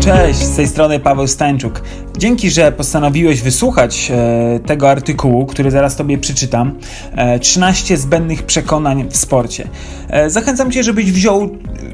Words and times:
Cześć, 0.00 0.40
z 0.40 0.56
tej 0.56 0.68
strony 0.68 1.00
Paweł 1.00 1.26
Stańczuk. 1.26 1.82
Dzięki, 2.18 2.50
że 2.50 2.72
postanowiłeś 2.72 3.42
wysłuchać 3.42 4.10
e, 4.10 4.60
tego 4.66 4.90
artykułu, 4.90 5.46
który 5.46 5.70
zaraz 5.70 5.96
Tobie 5.96 6.18
przeczytam. 6.18 6.78
E, 7.16 7.38
13 7.38 7.96
zbędnych 7.96 8.42
przekonań 8.42 9.08
w 9.10 9.16
sporcie. 9.16 9.68
E, 10.08 10.30
zachęcam 10.30 10.72
Cię, 10.72 10.82
żebyś 10.82 11.12
wziął, 11.12 11.48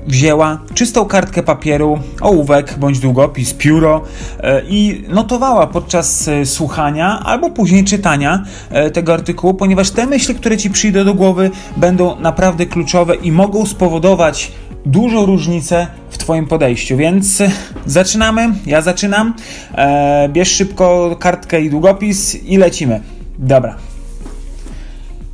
wzięła 0.07 0.61
czystą 0.75 1.05
kartkę 1.05 1.43
papieru, 1.43 1.99
ołówek 2.21 2.79
bądź 2.79 2.99
długopis, 2.99 3.55
pióro 3.55 4.03
e, 4.41 4.63
i 4.69 5.05
notowała 5.09 5.67
podczas 5.67 6.29
e, 6.29 6.47
słuchania 6.47 7.21
albo 7.25 7.51
później 7.51 7.85
czytania 7.85 8.45
e, 8.71 8.91
tego 8.91 9.15
artykułu, 9.15 9.55
ponieważ 9.55 9.91
te 9.91 10.07
myśli, 10.07 10.35
które 10.35 10.57
Ci 10.57 10.71
przyjdą 10.71 11.05
do 11.05 11.15
głowy, 11.15 11.51
będą 11.77 12.21
naprawdę 12.21 12.67
kluczowe 12.67 13.15
i 13.15 13.33
mogą 13.33 13.67
spowodować 13.67 14.53
dużą 14.87 15.27
różnicę 15.27 15.87
w 16.11 16.19
Twoim 16.19 16.47
podejściu, 16.47 16.97
więc 16.97 17.43
zaczynamy. 17.87 18.55
Ja 18.67 18.83
zaczynam. 18.83 19.35
E, 19.75 20.29
bierz 20.33 20.51
szybko 20.51 21.17
kartkę 21.21 21.61
i 21.61 21.71
długopis 21.71 22.45
i 22.45 22.57
lecimy. 22.57 23.01
Dobra. 23.39 23.77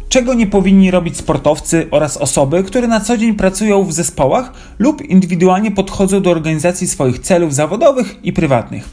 Czego 0.09 0.35
nie 0.35 0.47
powinni 0.47 0.91
robić 0.91 1.17
sportowcy 1.17 1.87
oraz 1.91 2.17
osoby, 2.17 2.63
które 2.63 2.89
na 2.89 3.01
co 3.01 3.17
dzień 3.17 3.35
pracują 3.35 3.85
w 3.85 3.93
zespołach 3.93 4.53
lub 4.79 5.03
indywidualnie 5.03 5.71
podchodzą 5.71 6.23
do 6.23 6.31
organizacji 6.31 6.89
swoich 6.89 7.19
celów 7.19 7.55
zawodowych 7.55 8.25
i 8.25 8.33
prywatnych? 8.33 8.89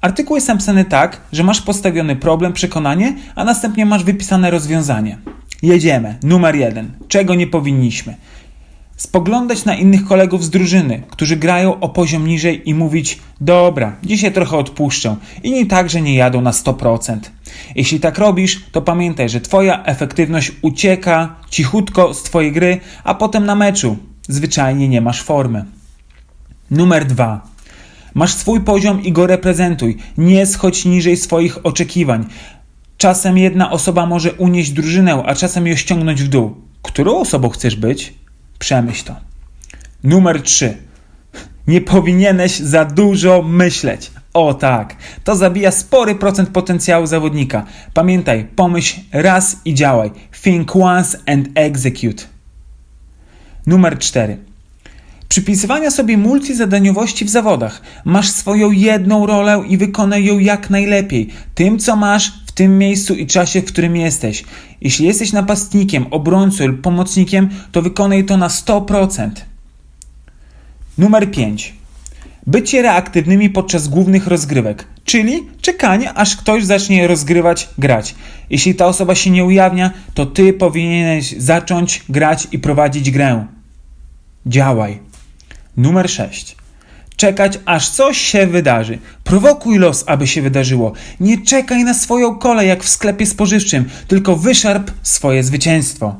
Artykuł 0.00 0.36
jest 0.36 0.48
napisany 0.48 0.84
tak, 0.84 1.20
że 1.32 1.44
masz 1.44 1.60
postawiony 1.60 2.16
problem, 2.16 2.52
przekonanie, 2.52 3.16
a 3.34 3.44
następnie 3.44 3.86
masz 3.86 4.04
wypisane 4.04 4.50
rozwiązanie. 4.50 5.18
Jedziemy. 5.62 6.18
Numer 6.22 6.56
jeden. 6.56 6.90
Czego 7.08 7.34
nie 7.34 7.46
powinniśmy? 7.46 8.14
Spoglądać 9.00 9.64
na 9.64 9.76
innych 9.76 10.04
kolegów 10.04 10.44
z 10.44 10.50
drużyny, 10.50 11.02
którzy 11.10 11.36
grają 11.36 11.80
o 11.80 11.88
poziom 11.88 12.26
niżej 12.26 12.68
i 12.68 12.74
mówić: 12.74 13.18
Dobra, 13.40 13.96
dzisiaj 14.02 14.32
trochę 14.32 14.56
odpuszczę. 14.56 15.16
Inni 15.42 15.66
także 15.66 16.02
nie 16.02 16.14
jadą 16.14 16.40
na 16.40 16.50
100%. 16.50 17.18
Jeśli 17.74 18.00
tak 18.00 18.18
robisz, 18.18 18.64
to 18.72 18.82
pamiętaj, 18.82 19.28
że 19.28 19.40
Twoja 19.40 19.84
efektywność 19.84 20.52
ucieka 20.62 21.36
cichutko 21.50 22.14
z 22.14 22.22
Twojej 22.22 22.52
gry, 22.52 22.80
a 23.04 23.14
potem 23.14 23.46
na 23.46 23.54
meczu 23.54 23.96
zwyczajnie 24.28 24.88
nie 24.88 25.00
masz 25.00 25.22
formy. 25.22 25.64
Numer 26.70 27.06
dwa. 27.06 27.40
Masz 28.14 28.34
swój 28.34 28.60
poziom 28.60 29.02
i 29.02 29.12
go 29.12 29.26
reprezentuj. 29.26 29.96
Nie 30.18 30.46
schodź 30.46 30.84
niżej 30.84 31.16
swoich 31.16 31.66
oczekiwań. 31.66 32.26
Czasem 32.98 33.38
jedna 33.38 33.70
osoba 33.70 34.06
może 34.06 34.32
unieść 34.32 34.70
drużynę, 34.70 35.22
a 35.26 35.34
czasem 35.34 35.66
ją 35.66 35.76
ściągnąć 35.76 36.22
w 36.22 36.28
dół. 36.28 36.54
Którą 36.82 37.16
osobą 37.20 37.48
chcesz 37.48 37.76
być? 37.76 38.19
Przemyśl 38.60 39.04
to. 39.04 39.16
Numer 40.04 40.42
3. 40.42 40.76
Nie 41.66 41.80
powinieneś 41.80 42.58
za 42.58 42.84
dużo 42.84 43.42
myśleć. 43.42 44.10
O 44.34 44.54
tak, 44.54 44.96
to 45.24 45.36
zabija 45.36 45.70
spory 45.70 46.14
procent 46.14 46.48
potencjału 46.48 47.06
zawodnika. 47.06 47.66
Pamiętaj, 47.94 48.46
pomyśl 48.56 49.00
raz 49.12 49.56
i 49.64 49.74
działaj. 49.74 50.10
Think 50.42 50.76
once 50.76 51.18
and 51.26 51.48
execute. 51.54 52.24
Numer 53.66 53.98
4. 53.98 54.38
Przypisywania 55.28 55.90
sobie 55.90 56.18
multizadaniowości 56.18 57.24
w 57.24 57.30
zawodach. 57.30 57.82
Masz 58.04 58.30
swoją 58.30 58.70
jedną 58.70 59.26
rolę 59.26 59.62
i 59.68 59.76
wykonaj 59.76 60.24
ją 60.24 60.38
jak 60.38 60.70
najlepiej. 60.70 61.28
Tym, 61.54 61.78
co 61.78 61.96
masz, 61.96 62.32
tym 62.60 62.78
miejscu 62.78 63.14
i 63.14 63.26
czasie, 63.26 63.62
w 63.62 63.64
którym 63.64 63.96
jesteś. 63.96 64.44
Jeśli 64.80 65.06
jesteś 65.06 65.32
napastnikiem, 65.32 66.06
obrońcą 66.10 66.66
lub 66.66 66.80
pomocnikiem, 66.80 67.48
to 67.72 67.82
wykonaj 67.82 68.24
to 68.24 68.36
na 68.36 68.48
100%. 68.48 69.30
Numer 70.98 71.30
5. 71.30 71.74
Bycie 72.46 72.82
reaktywnymi 72.82 73.50
podczas 73.50 73.88
głównych 73.88 74.26
rozgrywek, 74.26 74.86
czyli 75.04 75.42
czekanie, 75.60 76.12
aż 76.14 76.36
ktoś 76.36 76.64
zacznie 76.64 77.06
rozgrywać, 77.06 77.68
grać. 77.78 78.14
Jeśli 78.50 78.74
ta 78.74 78.86
osoba 78.86 79.14
się 79.14 79.30
nie 79.30 79.44
ujawnia, 79.44 79.90
to 80.14 80.26
ty 80.26 80.52
powinieneś 80.52 81.34
zacząć 81.38 82.02
grać 82.08 82.48
i 82.52 82.58
prowadzić 82.58 83.10
grę. 83.10 83.46
Działaj. 84.46 84.98
Numer 85.76 86.10
6. 86.10 86.56
Czekać, 87.20 87.58
aż 87.64 87.88
coś 87.88 88.18
się 88.18 88.46
wydarzy. 88.46 88.98
Prowokuj 89.24 89.78
los, 89.78 90.04
aby 90.06 90.26
się 90.26 90.42
wydarzyło. 90.42 90.92
Nie 91.20 91.38
czekaj 91.38 91.84
na 91.84 91.94
swoją 91.94 92.34
kolej, 92.38 92.68
jak 92.68 92.84
w 92.84 92.88
sklepie 92.88 93.26
spożywczym, 93.26 93.84
tylko 94.08 94.36
wyszarp 94.36 94.90
swoje 95.02 95.42
zwycięstwo. 95.42 96.16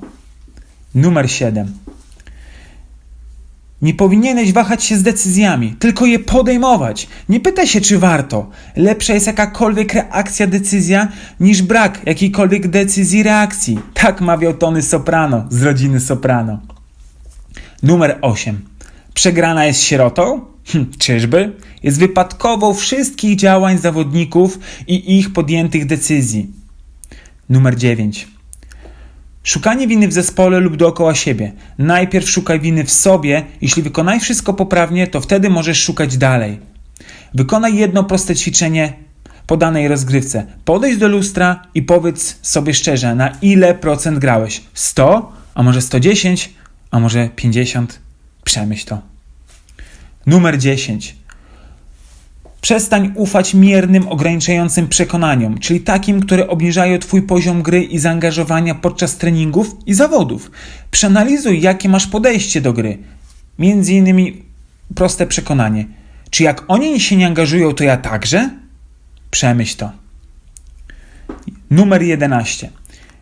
Numer 0.95 1.31
7. 1.31 1.73
Nie 3.83 3.95
powinieneś 3.95 4.53
wahać 4.53 4.85
się 4.85 4.97
z 4.97 5.03
decyzjami, 5.03 5.77
tylko 5.79 6.07
je 6.07 6.19
podejmować. 6.19 7.09
Nie 7.29 7.41
pytaj 7.41 7.67
się, 7.67 7.81
czy 7.81 7.99
warto. 7.99 8.51
Lepsza 8.77 9.15
jest 9.15 9.27
jakakolwiek 9.27 9.95
reakcja, 9.95 10.47
decyzja, 10.47 11.09
niż 11.41 11.63
brak 11.63 12.01
jakiejkolwiek 12.07 12.69
decyzji, 12.69 13.23
reakcji. 13.23 13.79
Tak 13.95 14.21
mawiał 14.21 14.55
Tony 14.55 14.83
Soprano 14.83 15.45
z 15.51 15.63
rodziny 15.63 16.01
Soprano. 16.01 16.59
Numer 17.83 18.19
8. 18.23 18.61
Przegrana 19.15 19.67
jest 19.67 19.83
sierotą? 19.83 20.51
Hm, 20.73 20.91
czyżby? 20.99 21.53
Jest 21.83 21.99
wypadkową 21.99 22.75
wszystkich 22.75 23.37
działań 23.37 23.79
zawodników 23.79 24.59
i 24.87 25.19
ich 25.19 25.33
podjętych 25.33 25.87
decyzji. 25.87 26.51
Numer 27.49 27.77
9. 27.77 28.29
Szukanie 29.43 29.87
winy 29.87 30.09
w 30.09 30.13
zespole 30.13 30.61
lub 30.61 30.77
dookoła 30.77 31.15
siebie. 31.15 31.53
Najpierw 31.79 32.31
szukaj 32.31 32.61
winy 32.61 32.85
w 32.85 32.91
sobie. 32.91 33.45
Jeśli 33.61 33.83
wykonaj 33.83 34.21
wszystko 34.21 34.55
poprawnie, 34.55 35.07
to 35.07 35.21
wtedy 35.21 35.51
możesz 35.51 35.83
szukać 35.83 36.17
dalej. 36.17 36.59
Wykonaj 37.35 37.77
jedno 37.77 38.05
proste 38.05 38.37
ćwiczenie 38.37 38.93
po 39.47 39.57
danej 39.57 39.89
rozgrywce. 39.89 40.47
Podejdź 40.65 40.99
do 40.99 41.09
lustra 41.09 41.63
i 41.75 41.83
powiedz 41.83 42.39
sobie 42.43 42.75
szczerze, 42.75 43.15
na 43.15 43.29
ile 43.43 43.75
procent 43.75 44.19
grałeś. 44.19 44.63
100, 44.75 45.33
a 45.55 45.63
może 45.63 45.83
110, 45.83 46.55
a 46.91 47.01
może 47.01 47.29
50? 47.37 47.99
Przemyśl 48.45 48.87
to. 48.87 49.10
Numer 50.27 50.59
10. 50.59 51.17
Przestań 52.61 53.13
ufać 53.15 53.55
miernym, 53.55 54.09
ograniczającym 54.09 54.89
przekonaniom, 54.89 55.59
czyli 55.59 55.81
takim, 55.81 56.21
które 56.21 56.49
obniżają 56.49 56.99
Twój 56.99 57.23
poziom 57.23 57.63
gry 57.63 57.83
i 57.83 57.99
zaangażowania 57.99 58.75
podczas 58.75 59.17
treningów 59.17 59.77
i 59.87 59.95
zawodów. 59.95 60.51
Przeanalizuj, 60.91 61.61
jakie 61.61 61.89
masz 61.89 62.07
podejście 62.07 62.61
do 62.61 62.73
gry. 62.73 62.99
Między 63.59 63.93
innymi 63.93 64.43
proste 64.95 65.27
przekonanie. 65.27 65.87
Czy 66.31 66.43
jak 66.43 66.65
oni 66.69 67.01
się 67.01 67.17
nie 67.17 67.27
angażują, 67.27 67.75
to 67.75 67.85
ja 67.85 67.97
także? 67.97 68.51
Przemyśl 69.31 69.77
to. 69.77 69.93
Numer 71.71 72.03
11. 72.03 72.71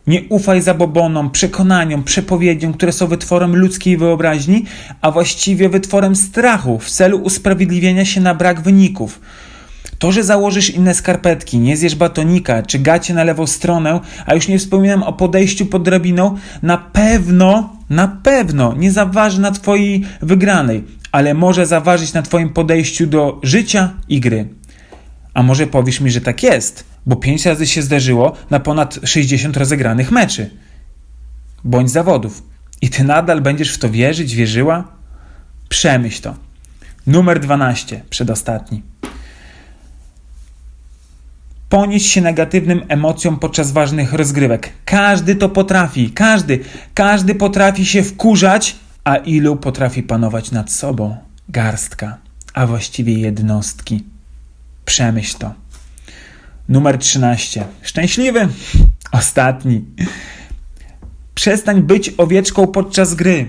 Nie 0.09 0.21
ufaj 0.29 0.61
zabobonom, 0.61 1.29
przekonaniom, 1.29 2.03
przepowiedziom, 2.03 2.73
które 2.73 2.91
są 2.91 3.07
wytworem 3.07 3.55
ludzkiej 3.55 3.97
wyobraźni, 3.97 4.65
a 5.01 5.11
właściwie 5.11 5.69
wytworem 5.69 6.15
strachu 6.15 6.79
w 6.79 6.89
celu 6.89 7.17
usprawiedliwienia 7.17 8.05
się 8.05 8.21
na 8.21 8.35
brak 8.35 8.61
wyników. 8.61 9.21
To, 9.99 10.11
że 10.11 10.23
założysz 10.23 10.69
inne 10.69 10.93
skarpetki, 10.93 11.59
nie 11.59 11.77
zjesz 11.77 11.95
batonika 11.95 12.63
czy 12.63 12.79
gacie 12.79 13.13
na 13.13 13.23
lewą 13.23 13.47
stronę, 13.47 13.99
a 14.25 14.35
już 14.35 14.47
nie 14.47 14.59
wspominam 14.59 15.03
o 15.03 15.13
podejściu 15.13 15.65
pod 15.65 15.83
drabiną, 15.83 16.37
na 16.61 16.77
pewno, 16.77 17.77
na 17.89 18.07
pewno 18.07 18.73
nie 18.77 18.91
zaważy 18.91 19.41
na 19.41 19.51
Twojej 19.51 20.05
wygranej, 20.21 20.83
ale 21.11 21.33
może 21.33 21.65
zaważyć 21.65 22.13
na 22.13 22.21
Twoim 22.21 22.49
podejściu 22.49 23.07
do 23.07 23.39
życia 23.43 23.93
i 24.07 24.19
gry. 24.19 24.47
A 25.33 25.43
może 25.43 25.67
powiesz 25.67 26.01
mi, 26.01 26.11
że 26.11 26.21
tak 26.21 26.43
jest, 26.43 26.88
bo 27.05 27.15
5 27.15 27.45
razy 27.45 27.67
się 27.67 27.81
zdarzyło 27.81 28.35
na 28.49 28.59
ponad 28.59 28.99
60 29.03 29.57
rozegranych 29.57 30.11
meczy 30.11 30.49
bądź 31.63 31.91
zawodów. 31.91 32.43
I 32.81 32.89
ty 32.89 33.03
nadal 33.03 33.41
będziesz 33.41 33.73
w 33.73 33.77
to 33.77 33.89
wierzyć, 33.89 34.35
wierzyła? 34.35 34.87
Przemyśl 35.69 36.21
to. 36.21 36.35
Numer 37.07 37.39
12, 37.39 38.01
przedostatni. 38.09 38.83
Ponieść 41.69 42.05
się 42.05 42.21
negatywnym 42.21 42.81
emocjom 42.87 43.39
podczas 43.39 43.71
ważnych 43.71 44.13
rozgrywek. 44.13 44.69
Każdy 44.85 45.35
to 45.35 45.49
potrafi, 45.49 46.11
każdy, 46.11 46.59
każdy 46.93 47.35
potrafi 47.35 47.85
się 47.85 48.03
wkurzać, 48.03 48.75
a 49.03 49.15
ilu 49.15 49.55
potrafi 49.55 50.03
panować 50.03 50.51
nad 50.51 50.71
sobą? 50.71 51.17
Garstka, 51.49 52.17
a 52.53 52.67
właściwie 52.67 53.13
jednostki. 53.13 54.03
Przemyśl 54.85 55.37
to. 55.37 55.53
Numer 56.69 56.97
13. 56.97 57.65
Szczęśliwy. 57.81 58.47
Ostatni. 59.11 59.85
Przestań 61.35 61.81
być 61.81 62.13
owieczką 62.17 62.67
podczas 62.67 63.15
gry. 63.15 63.45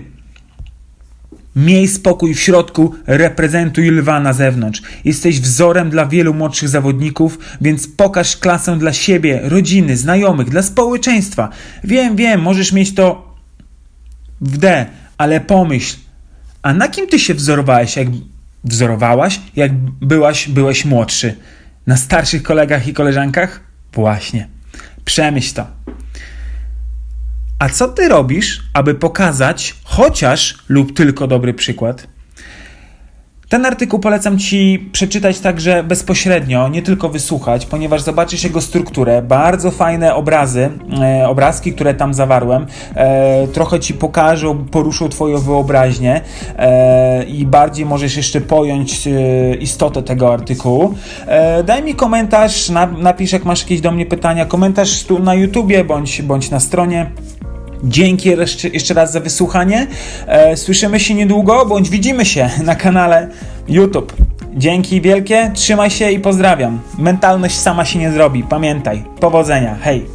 Miej 1.55 1.87
spokój 1.87 2.33
w 2.35 2.39
środku, 2.39 2.95
reprezentuj 3.07 3.89
lwa 3.89 4.19
na 4.19 4.33
zewnątrz. 4.33 4.81
Jesteś 5.05 5.39
wzorem 5.39 5.89
dla 5.89 6.05
wielu 6.05 6.33
młodszych 6.33 6.69
zawodników, 6.69 7.39
więc 7.61 7.87
pokaż 7.87 8.37
klasę 8.37 8.77
dla 8.77 8.93
siebie, 8.93 9.39
rodziny, 9.43 9.97
znajomych, 9.97 10.49
dla 10.49 10.61
społeczeństwa. 10.61 11.49
Wiem, 11.83 12.15
wiem, 12.15 12.41
możesz 12.41 12.71
mieć 12.71 12.95
to 12.95 13.35
w 14.41 14.57
D, 14.57 14.85
ale 15.17 15.39
pomyśl, 15.39 15.97
a 16.61 16.73
na 16.73 16.87
kim 16.87 17.07
ty 17.07 17.19
się 17.19 17.33
wzorowałeś, 17.33 17.95
jak 17.95 18.07
wzorowałaś, 18.63 19.41
jak 19.55 19.73
byłaś, 20.01 20.47
byłeś 20.47 20.85
młodszy? 20.85 21.35
Na 21.87 21.97
starszych 21.97 22.43
kolegach 22.43 22.87
i 22.87 22.93
koleżankach? 22.93 23.59
Właśnie. 23.93 24.47
Przemyśl 25.05 25.55
to. 25.55 25.67
A 27.59 27.69
co 27.69 27.87
ty 27.87 28.09
robisz, 28.09 28.63
aby 28.73 28.95
pokazać 28.95 29.75
chociaż 29.83 30.57
lub 30.69 30.93
tylko 30.97 31.27
dobry 31.27 31.53
przykład? 31.53 32.07
Ten 33.51 33.65
artykuł 33.65 33.99
polecam 33.99 34.39
Ci 34.39 34.89
przeczytać 34.91 35.39
także 35.39 35.83
bezpośrednio, 35.83 36.67
nie 36.67 36.81
tylko 36.81 37.09
wysłuchać, 37.09 37.65
ponieważ 37.65 38.01
zobaczysz 38.01 38.43
jego 38.43 38.61
strukturę. 38.61 39.21
Bardzo 39.21 39.71
fajne 39.71 40.15
obrazy, 40.15 40.69
e, 41.01 41.27
obrazki, 41.27 41.73
które 41.73 41.93
tam 41.93 42.13
zawarłem, 42.13 42.65
e, 42.95 43.47
trochę 43.47 43.79
Ci 43.79 43.93
pokażą, 43.93 44.65
poruszą 44.65 45.09
Twoją 45.09 45.37
wyobraźnię 45.37 46.21
e, 46.57 47.23
i 47.23 47.45
bardziej 47.45 47.85
możesz 47.85 48.17
jeszcze 48.17 48.41
pojąć 48.41 49.07
e, 49.07 49.11
istotę 49.55 50.03
tego 50.03 50.33
artykułu. 50.33 50.93
E, 51.27 51.63
daj 51.63 51.83
mi 51.83 51.95
komentarz, 51.95 52.69
na, 52.69 52.85
napisz 52.85 53.31
jak 53.31 53.45
masz 53.45 53.61
jakieś 53.61 53.81
do 53.81 53.91
mnie 53.91 54.05
pytania, 54.05 54.45
komentarz 54.45 55.03
tu 55.03 55.19
na 55.19 55.35
YouTubie 55.35 55.83
bądź, 55.83 56.21
bądź 56.21 56.49
na 56.49 56.59
stronie. 56.59 57.11
Dzięki 57.83 58.29
jeszcze, 58.73 58.93
raz 58.93 59.11
za 59.11 59.19
wysłuchanie. 59.19 59.87
E, 60.27 60.57
słyszymy 60.57 60.99
się 60.99 61.13
niedługo, 61.13 61.65
bądź 61.65 61.89
widzimy 61.89 62.25
się 62.25 62.49
na 62.63 62.75
kanale 62.75 63.27
YouTube. 63.67 64.13
Dzięki 64.55 65.01
wielkie, 65.01 65.51
trzymaj 65.55 65.89
się 65.89 66.11
i 66.11 66.19
pozdrawiam. 66.19 66.79
Mentalność 66.97 67.57
sama 67.57 67.85
się 67.85 67.99
nie 67.99 68.11
zrobi, 68.11 68.43
pamiętaj. 68.43 69.03
Powodzenia, 69.19 69.75
hej! 69.81 70.05